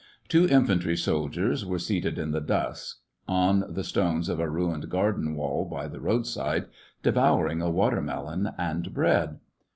Two 0.29 0.47
infantry 0.47 0.97
soldiers 0.97 1.63
were 1.63 1.77
seated 1.77 2.17
in 2.17 2.31
the 2.31 2.41
dust, 2.41 3.01
on 3.27 3.65
the 3.69 3.83
stones 3.83 4.29
of 4.29 4.39
a 4.39 4.49
ruined 4.49 4.89
garden 4.89 5.35
wall 5.35 5.63
by 5.63 5.87
the 5.87 6.01
roadside, 6.01 6.65
devouring 7.03 7.61
a 7.61 7.69
watermelon 7.69 8.49
and 8.57 8.95
bread. 8.95 9.37